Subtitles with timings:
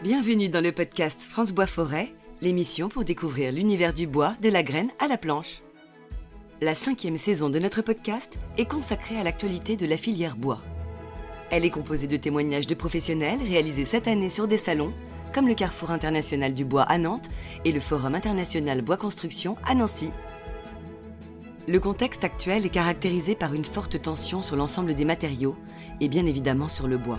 [0.00, 4.62] Bienvenue dans le podcast France Bois Forêt, l'émission pour découvrir l'univers du bois, de la
[4.62, 5.60] graine à la planche.
[6.60, 10.62] La cinquième saison de notre podcast est consacrée à l'actualité de la filière bois.
[11.50, 14.94] Elle est composée de témoignages de professionnels réalisés cette année sur des salons,
[15.34, 17.28] comme le Carrefour international du bois à Nantes
[17.64, 20.12] et le Forum international bois construction à Nancy.
[21.66, 25.56] Le contexte actuel est caractérisé par une forte tension sur l'ensemble des matériaux
[26.00, 27.18] et bien évidemment sur le bois.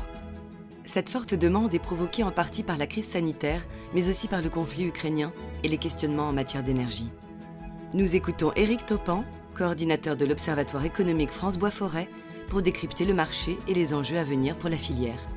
[0.92, 4.50] Cette forte demande est provoquée en partie par la crise sanitaire, mais aussi par le
[4.50, 5.32] conflit ukrainien
[5.64, 7.12] et les questionnements en matière d'énergie.
[7.94, 12.08] Nous écoutons Éric Topan, coordinateur de l'Observatoire économique France Bois Forêt,
[12.50, 15.28] pour décrypter le marché et les enjeux à venir pour la filière.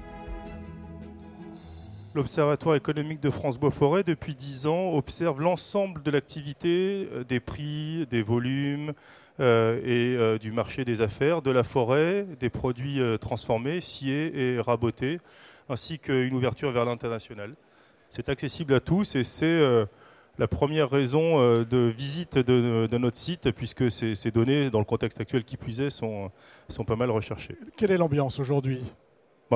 [2.15, 7.41] L'Observatoire économique de France Bois Forêt, depuis 10 ans, observe l'ensemble de l'activité, euh, des
[7.41, 8.93] prix, des volumes,
[9.41, 14.61] euh, et euh, du marché des affaires, de la forêt, des produits transformés, sciés et
[14.61, 15.21] rabotés,
[15.71, 17.55] ainsi qu'une ouverture vers l'international.
[18.11, 19.63] C'est accessible à tous et c'est
[20.39, 25.45] la première raison de visite de, notre site, puisque ces, données, dans le contexte actuel
[25.45, 26.31] qui plus est, sont
[26.87, 27.57] pas mal recherchées.
[27.79, 28.83] Quelle est l'ambiance aujourd'hui?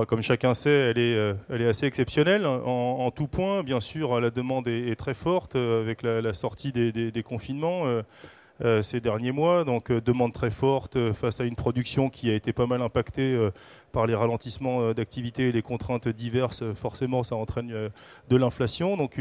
[0.01, 3.63] Bah, comme chacun sait, elle est, est assez exceptionnelle en, tout point.
[3.63, 8.03] Bien sûr, la demande est, très forte avec la, sortie des, confinements.
[8.65, 9.65] Euh, ces derniers mois.
[9.65, 12.81] Donc euh, demande très forte euh, face à une production qui a été pas mal
[12.81, 13.39] impactée
[13.93, 16.63] par les ralentissements d'activité et les contraintes diverses.
[16.75, 17.91] Forcément, ça entraîne
[18.29, 18.97] de l'inflation.
[18.97, 19.19] Donc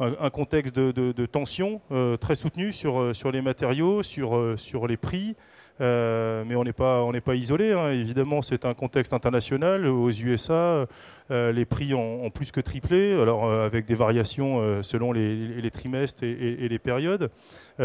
[0.00, 1.80] un, contexte de, tension
[2.20, 5.36] très soutenu sur, les matériaux, sur les prix.
[5.80, 7.72] Euh, mais on n'est pas, on pas isolé.
[7.72, 7.90] Hein.
[7.90, 9.86] Évidemment, c'est un contexte international.
[9.86, 10.86] Aux USA,
[11.30, 16.22] euh, les prix ont, plus que triplé, alors euh, avec des variations selon les, trimestres
[16.24, 17.30] et, les périodes.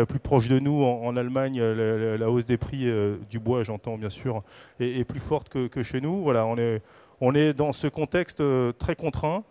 [0.08, 2.88] plus proche de nous, en, Allemagne, la, hausse des prix
[3.30, 4.44] du bois, j'entends bien sûr,
[4.80, 6.22] est, plus forte que, chez nous.
[6.22, 6.82] Voilà, on est,
[7.22, 8.44] on est dans ce contexte
[8.78, 9.44] très contraint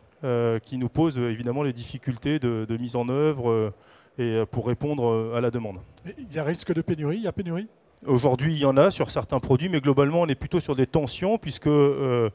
[0.62, 3.72] qui nous pose évidemment les difficultés de, de mise en œuvre
[4.19, 5.78] et pour répondre à la demande.
[6.06, 7.16] Il y a risque de pénurie?
[7.16, 7.69] Il y a pénurie?
[8.05, 10.87] Aujourd'hui, il y en a sur certains produits, mais globalement, on est plutôt sur des
[10.87, 12.31] tensions, puisque euh,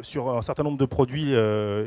[0.00, 1.86] sur un certain nombre de produits, euh,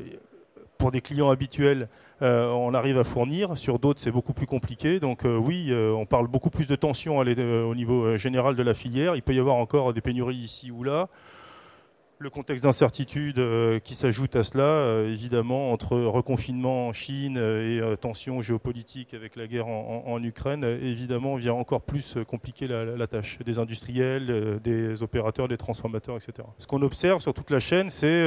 [0.78, 1.88] pour des clients habituels,
[2.22, 3.58] euh, on arrive à fournir.
[3.58, 5.00] Sur d'autres, c'est beaucoup plus compliqué.
[5.00, 9.16] Donc oui, on parle beaucoup plus de tensions au niveau général de la filière.
[9.16, 11.08] Il peut y avoir encore des pénuries ici ou là
[12.20, 17.94] le contexte d'incertitude euh, qui s'ajoute à cela, euh, évidemment, entre reconfinement en Chine euh,
[17.94, 23.40] et tensions géopolitiques avec la guerre en, Ukraine, évidemment, vient encore plus compliquer la, tâche
[23.46, 26.48] des industriels, des opérateurs, des transformateurs, etc.
[26.58, 28.24] Ce qu'on observe sur toute la chaîne, c'est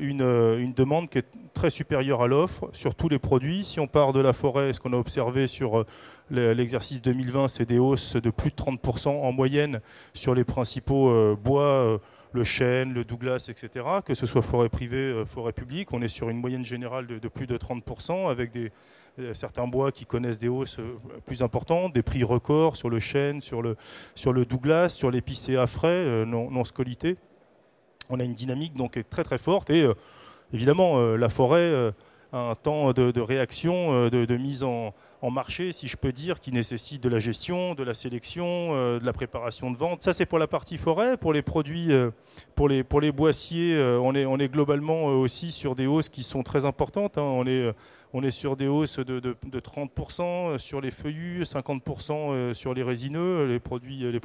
[0.00, 3.64] une, une, demande qui est très supérieure à l'offre sur tous les produits.
[3.64, 5.84] Si on part de la forêt, ce qu'on a observé sur
[6.30, 9.80] l'exercice 2020, c'est des hausses de plus de 30% en moyenne
[10.14, 12.00] sur les principaux bois
[12.32, 15.92] le chêne, le Douglas, etc., que ce soit forêt privée, euh, forêt publique.
[15.92, 20.06] On est sur une moyenne générale de, plus de 30%, avec euh, certains bois qui
[20.06, 20.96] connaissent des hausses euh,
[21.26, 23.76] plus importantes, des prix records sur le chêne, sur le,
[24.14, 27.16] sur le Douglas, sur l'épicéa frais, non scolité.
[28.10, 29.86] On a une dynamique donc très très forte et
[30.54, 31.92] évidemment la forêt
[32.32, 36.52] a un temps de, réaction, de mise en, en marché, si je peux dire, qui
[36.52, 40.02] nécessite de la gestion, de la sélection, euh, de la préparation de vente.
[40.02, 41.16] Ça, c'est pour la partie forêt.
[41.16, 42.10] Pour les produits, euh,
[42.54, 46.08] pour, les, pour les boissiers, euh, on, est, on est globalement aussi sur des hausses
[46.08, 47.18] qui sont très importantes.
[47.18, 47.22] Hein.
[47.22, 47.72] On, est,
[48.12, 53.46] on est sur des hausses de, de, 30% sur les feuillus, 50% sur les résineux,
[53.46, 54.20] les produits, les.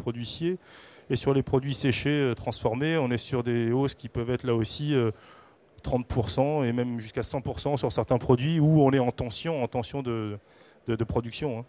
[1.10, 4.56] Et sur les produits séchés transformés, on est sur des hausses qui peuvent être là
[4.56, 4.96] aussi
[5.84, 10.02] 30% et même jusqu'à 100% sur certains produits où on est en tension, en tension
[10.02, 10.38] de,
[10.88, 11.60] de, production.
[11.60, 11.66] Hein.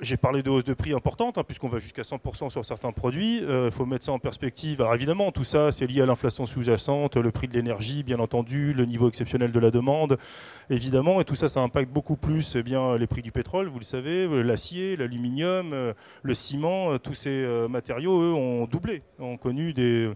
[0.00, 3.38] J'ai parlé de hausse de prix importante, hein, puisqu'on va jusqu'à 100% sur certains produits.
[3.38, 4.80] Il euh, faut mettre ça en perspective.
[4.80, 8.72] Alors évidemment, tout ça, c'est lié à l'inflation sous-jacente, le prix de l'énergie, bien entendu,
[8.72, 10.16] le niveau exceptionnel de la demande,
[10.70, 11.20] évidemment.
[11.20, 13.84] Et tout ça, ça impacte beaucoup plus eh bien, les prix du pétrole, vous le
[13.84, 15.92] savez, l'acier, l'aluminium, euh,
[16.22, 16.92] le ciment.
[16.92, 20.12] Euh, tous ces matériaux, eux, ont doublé, ont connu des,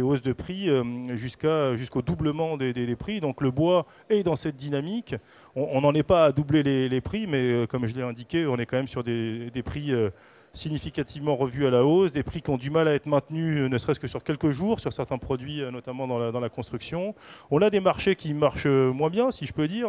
[0.00, 0.68] hausses de prix
[1.14, 3.20] jusqu'au doublement des, des, prix.
[3.20, 5.14] Donc le bois est dans cette dynamique.
[5.54, 8.56] On n'en est pas à doubler les, les prix, mais comme je l'ai indiqué, on
[8.56, 10.10] est quand même sur des des, prix euh,
[10.52, 13.68] significativement revus à la hausse, des prix qui ont du mal à être maintenus, euh,
[13.68, 17.14] ne serait-ce que sur quelques jours, sur certains produits, euh, notamment dans la, construction.
[17.50, 19.88] On a des marchés qui marchent moins bien, si je peux dire.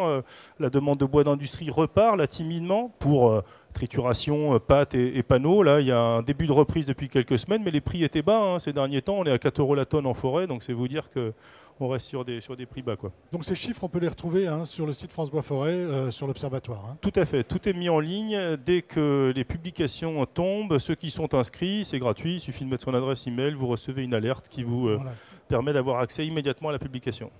[0.60, 3.44] La demande de bois d'industrie repart là timidement pour
[3.74, 5.62] trituration, pâte et, panneaux.
[5.62, 8.24] Là, il y a un début de reprise depuis quelques semaines, mais les prix étaient
[8.24, 9.20] bas hein, ces derniers temps.
[9.20, 11.32] On est à 4 euros la tonne en forêt, donc c'est vous dire que
[11.80, 12.96] on reste sur des, sur des prix bas.
[12.96, 13.12] Quoi.
[13.32, 16.12] Donc ces chiffres, on peut les retrouver hein, sur le site France Bois Forêt, euh,
[16.12, 16.86] sur l'Observatoire.
[16.90, 16.98] Hein.
[17.02, 18.58] Tout à fait, tout est mis en ligne.
[18.66, 22.84] Dès que les publications tombent, ceux qui sont inscrits, c'est gratuit, il suffit de mettre
[22.84, 25.00] son adresse email, vous recevez une alerte qui vous euh,
[25.48, 27.32] permet d'avoir accès immédiatement à la publication.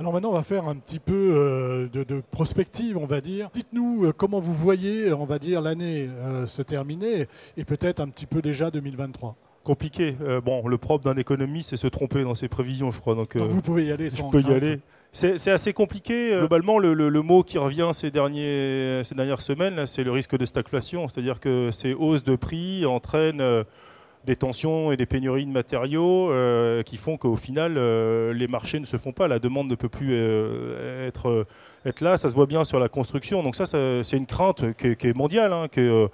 [0.00, 3.50] Alors maintenant, on va faire un petit peu euh, de, prospective, on va dire.
[3.52, 7.26] Dites-nous euh, comment vous voyez, on va dire, l'année euh, se terminer
[7.58, 9.36] et peut-être un petit peu déjà 2023
[9.70, 10.16] compliqué.
[10.44, 13.14] bon, le propre d'un économiste, c'est se tromper dans ses prévisions, je crois.
[13.14, 14.80] Donc, vous pouvez y aller sans Je peux y aller.
[15.12, 16.36] C'est assez compliqué.
[16.38, 21.08] Globalement, le, mot qui revient ces, derniers, ces dernières semaines, c'est le risque de stagflation.
[21.08, 23.64] C'est-à-dire que ces hausses de prix entraînent
[24.26, 28.78] des tensions et des pénuries de matériaux euh, qui font qu'au final, euh, les marchés
[28.78, 29.28] ne se font pas.
[29.28, 31.46] La demande ne peut plus euh, être,
[31.86, 32.16] être là.
[32.16, 33.42] Ça se voit bien sur la construction.
[33.42, 36.08] Donc ça, c'est une crainte qui est, mondiale, hein, qui est,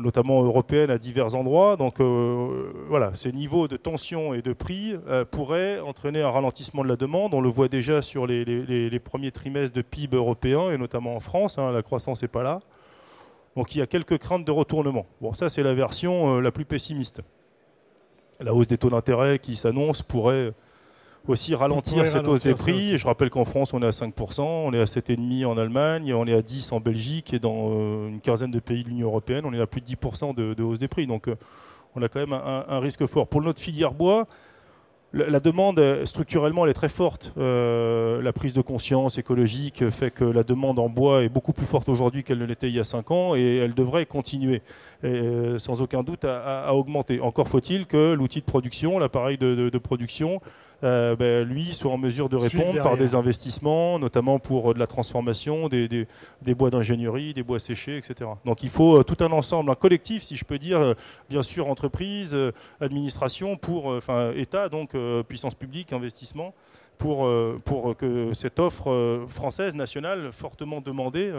[0.00, 1.76] notamment européenne à divers endroits.
[1.76, 2.00] Donc
[2.88, 4.94] voilà, ces niveaux de tension et de prix
[5.30, 7.34] pourraient entraîner un ralentissement de la demande.
[7.34, 11.58] On le voit déjà sur les, premiers trimestres de PIB européen, et notamment en France.
[11.58, 12.60] Hein, la croissance n'est pas là.
[13.58, 15.04] Donc il y a quelques craintes de retournement.
[15.20, 17.22] Bon, ça c'est la version euh, la plus pessimiste.
[18.38, 20.52] La hausse des taux d'intérêt qui s'annonce pourrait
[21.28, 22.96] aussi ralentir cette hausse des prix.
[22.96, 26.26] Je rappelle qu'en France, on est à 5%, on est à 7,5% en Allemagne, on
[26.26, 29.44] est à 10% en Belgique et dans euh, une quinzaine de pays de l'Union européenne,
[29.44, 31.06] on est à plus de 10% de, hausse des prix.
[31.06, 31.36] Donc euh,
[31.94, 33.26] on a quand même un, risque fort.
[33.26, 34.26] Pour notre filière bois,
[35.14, 37.32] la, demande, structurellement, elle est très forte.
[37.38, 41.64] Euh, la prise de conscience écologique fait que la demande en bois est beaucoup plus
[41.64, 44.60] forte aujourd'hui qu'elle ne l'était il y a 5 ans et elle devrait continuer,
[45.04, 47.20] euh, sans aucun doute, à augmenter.
[47.20, 50.42] Encore faut-il que l'outil de production, l'appareil de, production,
[50.84, 54.78] euh, ben, lui soit en mesure de répondre par des investissements, notamment pour euh, de
[54.78, 58.30] la transformation, des, des, bois d'ingénierie, des bois séchés, etc.
[58.44, 60.94] Donc il faut euh, tout un ensemble, un collectif, si je peux dire,
[61.28, 62.36] bien sûr entreprise,
[62.80, 64.90] administration, pour, enfin État, donc
[65.28, 66.54] puissance publique, investissement,
[66.96, 67.28] pour,
[67.64, 71.32] pour que cette offre française, nationale, fortement demandée,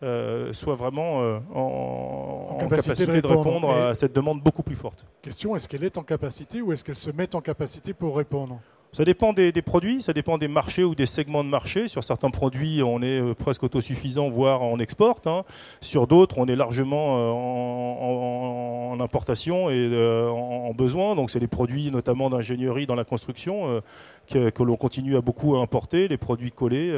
[0.00, 5.06] soit vraiment en, capacité, de répondre, à cette demande beaucoup plus forte.
[5.22, 8.60] Question, est-ce qu'elle est en capacité ou est-ce qu'elle se met en capacité pour répondre?
[8.92, 11.88] Ça dépend des, produits, ça dépend des marchés ou des segments de marché.
[11.88, 15.26] Sur certains produits, on est euh, presque autosuffisant, voire on exporte.
[15.26, 15.44] Hein.
[15.82, 21.14] Sur d'autres, on est largement euh, en, importation et euh, en, besoin.
[21.14, 23.82] Donc, c'est des produits notamment d'ingénierie dans la construction
[24.28, 26.08] que, l'on continue à beaucoup importer.
[26.08, 26.92] Les produits collés,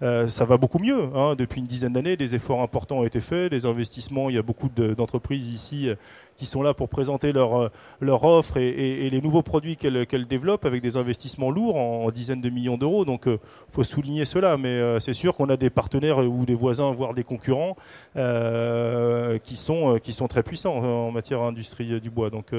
[0.00, 1.08] ça va beaucoup mieux.
[1.14, 1.34] Hein.
[1.36, 3.52] Depuis une dizaine d'années, des efforts importants ont été faits.
[3.52, 5.88] Les investissements, il y a beaucoup d'entreprises ici
[6.36, 10.96] qui sont là pour présenter leur offre et, les nouveaux produits qu'elles développent avec des
[10.96, 13.04] investissements lourds en, dizaines de millions d'euros.
[13.04, 13.38] Donc, il euh,
[13.70, 14.56] faut souligner cela.
[14.56, 17.76] Mais euh, c'est sûr qu'on a des partenaires ou des voisins, voire des concurrents,
[18.16, 22.30] euh, qui, sont, qui sont très puissants en matière d'industrie du bois.
[22.30, 22.52] Donc,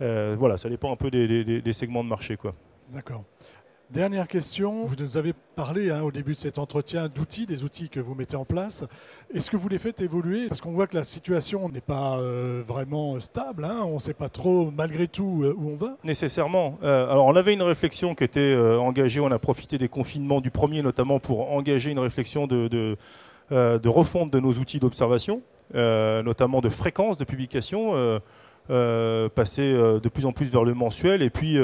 [0.00, 2.36] voilà, ça dépend un peu des, des segments de marché.
[2.92, 3.24] D'accord.
[3.92, 7.90] Dernière question, vous nous avez parlé hein, au début de cet entretien d'outils, des outils
[7.90, 8.84] que vous mettez en place.
[9.34, 10.46] Est-ce que vous les faites évoluer?
[10.48, 13.80] Parce qu'on voit que la situation n'est pas euh, vraiment stable, hein.
[13.84, 15.98] on ne sait pas trop malgré tout euh, où on va.
[16.04, 16.78] Nécessairement.
[16.82, 20.50] Euh, alors on avait une réflexion qui était engagée, on a profité des confinements du
[20.50, 22.96] premier notamment pour engager une réflexion de, de,
[23.50, 25.42] de refonte de nos outils d'observation,
[25.74, 28.20] notamment de fréquence de publication,
[28.68, 31.20] passer de plus en plus vers le mensuel.
[31.20, 31.58] Et puis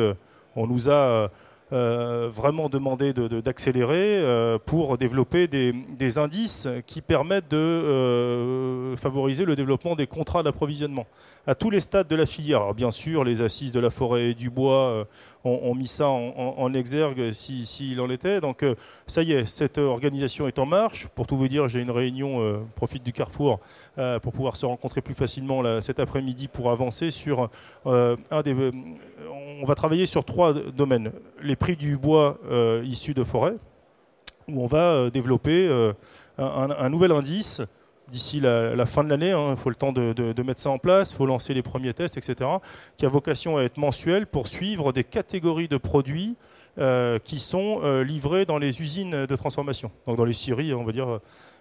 [0.56, 1.30] on nous a
[1.70, 9.54] euh, vraiment demander d'accélérer euh, pour développer des, indices qui permettent de euh, favoriser le
[9.54, 11.06] développement des contrats d'approvisionnement
[11.46, 12.62] à tous les stades de la filière.
[12.62, 15.06] Alors bien sûr, les assises de la forêt et du bois
[15.44, 18.40] ont, mis ça en, exergue s'il si, en était.
[18.40, 18.64] Donc
[19.06, 21.08] ça y est, cette organisation est en marche.
[21.14, 23.60] Pour tout vous dire, j'ai une réunion, profite du carrefour,
[24.22, 27.50] pour pouvoir se rencontrer plus facilement cet après-midi pour avancer sur
[27.86, 28.54] un des
[29.60, 31.12] on va travailler sur trois domaines.
[31.42, 33.54] Les prix du bois euh, issu de forêt,
[34.48, 35.92] où on va euh, développer euh,
[36.38, 37.62] un, nouvel indice
[38.10, 39.32] d'ici la, fin de l'année.
[39.32, 39.50] Hein.
[39.50, 42.16] Il faut le temps de, mettre ça en place, il faut lancer les premiers tests,
[42.16, 42.50] etc.
[42.96, 46.36] Qui a vocation à être mensuel pour suivre des catégories de produits
[47.24, 51.20] qui sont livrés dans les usines de transformation, donc dans les scieries, on va dire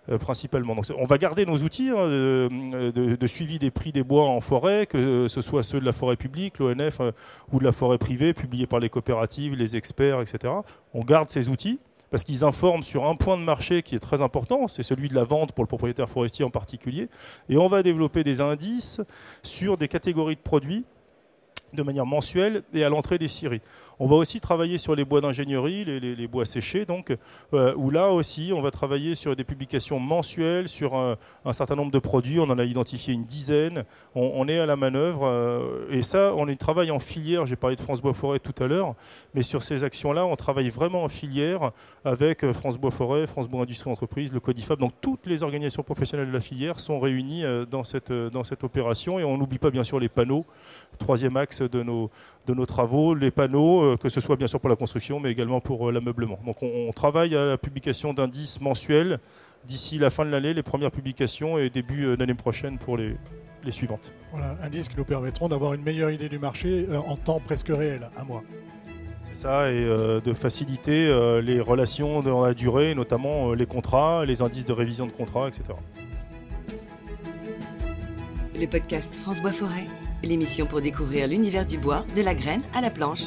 [0.10, 0.74] euh, principalement.
[0.74, 4.86] Donc, on va garder nos outils hein, de, suivi des prix des bois en forêt,
[4.86, 7.12] que ce soit ceux de la forêt publique, l'ONF, euh,
[7.52, 10.54] ou de la forêt privée, publiés par les coopératives, les experts, etc.
[10.94, 14.22] On garde ces outils parce qu'ils informent sur un point de marché qui est très
[14.22, 17.10] important, c'est celui de la vente pour le propriétaire forestier en particulier,
[17.50, 19.02] et on va développer des indices
[19.44, 20.86] sur des catégories de produits
[21.74, 23.62] de manière mensuelle et à l'entrée des scieries.
[24.00, 27.16] On va aussi travailler sur les bois d'ingénierie, les, bois séchés, donc,
[27.54, 31.18] euh, où là aussi, on va travailler sur des publications mensuelles, sur un,
[31.52, 32.40] certain nombre de produits.
[32.40, 33.86] On en a identifié une dizaine.
[34.14, 35.26] On, est à la manœuvre.
[35.26, 37.48] Euh, et ça, on y travaille en filière.
[37.48, 38.94] J'ai parlé de France Bois Forêt tout à l'heure.
[39.34, 41.72] Mais sur ces actions-là, on travaille vraiment en filière
[42.06, 44.80] avec euh, France Bois Forêt, France Bois Industrie Entreprise, le Codifab.
[44.80, 49.18] Donc, toutes les organisations professionnelles de la filière sont réunies dans cette, dans opération.
[49.18, 50.46] Et on n'oublie pas, bien sûr, les panneaux.
[51.00, 55.20] Troisième axe de nos travaux, les panneaux, que ce soit bien sûr pour la construction,
[55.20, 56.40] mais également pour l'ameublement.
[56.46, 59.20] Donc on, travaille à la publication d'indices mensuels
[59.66, 63.16] d'ici la fin de l'année, les premières publications, et début d'année prochaine pour les,
[63.64, 64.14] les suivantes.
[64.32, 68.10] Voilà, indices qui nous permettront d'avoir une meilleure idée du marché en temps presque réel,
[68.18, 68.44] un mois
[69.34, 71.14] ça et de faciliter
[71.44, 75.64] les relations dans la durée, notamment les contrats, les indices de révision de contrats, etc.
[78.60, 79.86] Le podcast France Bois Forêt,
[80.24, 83.26] l'émission pour découvrir l'univers du bois, de la graine à la planche.